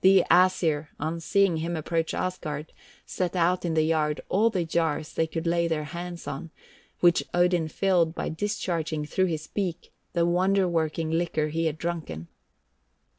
The 0.00 0.24
Æsir, 0.30 0.88
on 0.98 1.20
seeing 1.20 1.58
him 1.58 1.76
approach 1.76 2.14
Asgard, 2.14 2.72
set 3.04 3.36
out 3.36 3.62
in 3.66 3.74
the 3.74 3.82
yard 3.82 4.22
all 4.30 4.48
the 4.48 4.64
jars 4.64 5.12
they 5.12 5.26
could 5.26 5.46
lay 5.46 5.68
their 5.68 5.84
hands 5.84 6.26
on, 6.26 6.50
which 7.00 7.22
Odin 7.34 7.68
filled 7.68 8.14
by 8.14 8.30
discharging 8.30 9.04
through 9.04 9.26
his 9.26 9.48
beak 9.48 9.92
the 10.14 10.24
wonder 10.24 10.66
working 10.66 11.10
liquor 11.10 11.48
he 11.48 11.66
had 11.66 11.76
drunken. 11.76 12.28